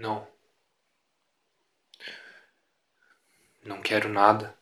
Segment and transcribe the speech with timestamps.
[0.00, 0.26] Não.
[3.62, 4.58] Não quero nada.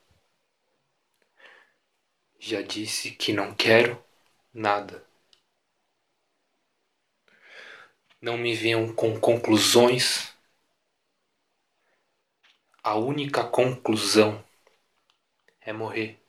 [2.40, 4.04] Já disse que não quero
[4.52, 5.06] nada.
[8.20, 10.34] Não me venham com conclusões.
[12.82, 14.44] A única conclusão
[15.60, 16.20] é morrer.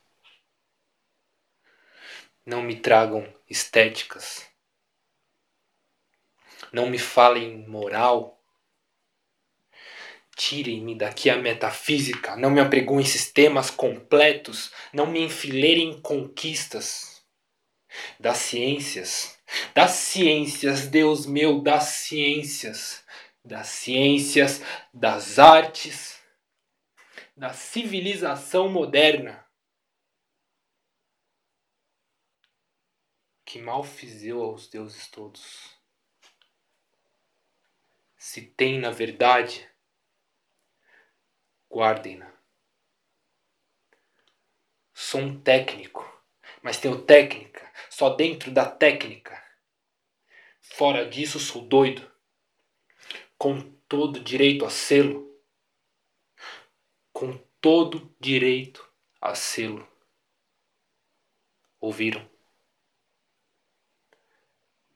[2.46, 4.48] Não me tragam estéticas.
[6.72, 8.39] Não me falem moral.
[10.40, 17.22] Tirem-me daqui a metafísica, não me apregoem sistemas completos, não me enfileirem em conquistas
[18.18, 19.38] das ciências,
[19.74, 23.04] das ciências, Deus meu, das ciências,
[23.44, 24.62] das ciências,
[24.94, 26.18] das artes,
[27.36, 29.46] da civilização moderna.
[33.44, 35.78] Que mal fiz eu aos deuses todos.
[38.16, 39.68] Se tem na verdade,
[41.70, 42.30] guardem-na.
[44.92, 46.04] Sou um técnico,
[46.62, 49.42] mas tenho técnica só dentro da técnica.
[50.60, 52.10] Fora disso, sou doido,
[53.38, 55.30] com todo direito a selo.
[57.12, 58.86] Com todo direito
[59.20, 59.86] a selo.
[61.80, 62.28] Ouviram?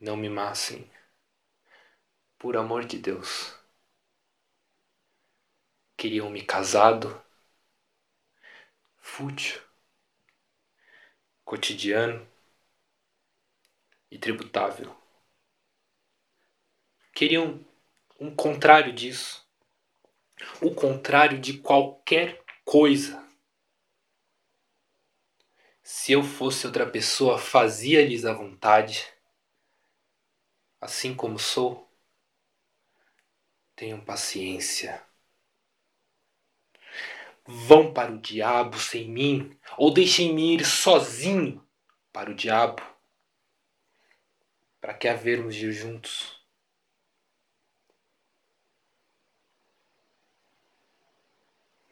[0.01, 0.91] Não me massem.
[2.39, 3.64] Por amor de Deus.
[6.05, 7.19] Queriam me casado,
[8.99, 9.59] fútil,
[11.43, 12.29] cotidiano
[14.11, 14.95] e tributável.
[17.15, 17.65] Queriam
[18.21, 19.49] um contrário disso.
[20.61, 23.27] O contrário de qualquer coisa.
[25.83, 29.11] Se eu fosse outra pessoa, fazia-lhes a vontade.
[30.79, 31.91] Assim como sou,
[33.75, 35.03] Tenham paciência.
[37.47, 41.63] Vão para o diabo sem mim, ou deixem-me ir sozinho
[42.13, 42.83] para o diabo.
[44.81, 46.43] Para que havermos de ir juntos?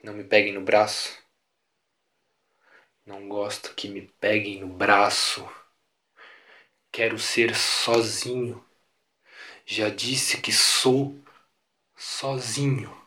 [0.02, 1.22] Não me peguem no braço.
[3.04, 5.46] Não gosto que me peguem no braço.
[6.90, 8.64] Quero ser sozinho.
[9.66, 11.22] Já disse que sou
[11.96, 13.01] sozinho.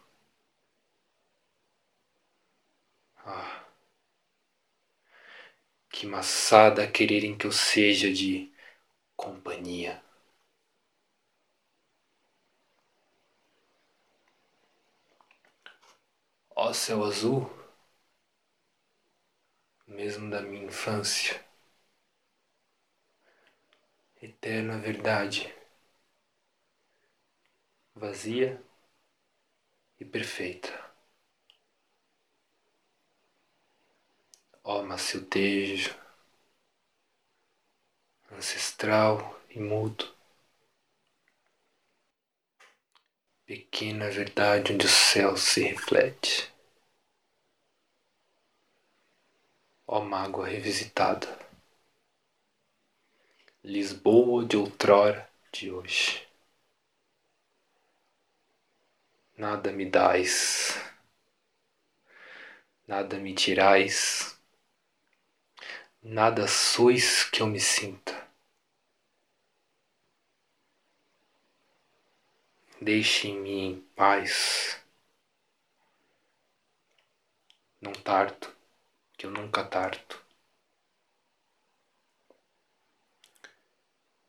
[6.05, 8.51] Que maçada quererem que eu seja de
[9.15, 10.01] companhia.
[16.55, 17.47] Ó céu azul,
[19.87, 21.43] mesmo da minha infância,
[24.21, 25.53] eterna verdade,
[27.95, 28.61] vazia
[29.99, 30.84] e perfeita.
[34.65, 35.93] Ó maciltejo,
[38.31, 40.05] ancestral e mudo,
[43.45, 46.51] pequena verdade onde o céu se reflete.
[49.87, 51.27] Ó mágoa revisitada,
[53.63, 56.27] Lisboa de outrora, de hoje.
[59.37, 60.75] Nada me dais,
[62.87, 64.39] nada me tirais,
[66.05, 68.13] nada sois que eu me sinta.
[72.81, 74.79] Deixem-me em paz.
[77.79, 78.53] Não tarto,
[79.17, 80.21] que eu nunca tarto.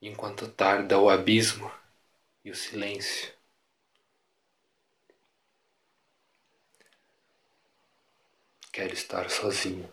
[0.01, 1.71] Enquanto tarda o abismo
[2.45, 3.33] e o silêncio,
[8.73, 9.93] quero estar sozinho.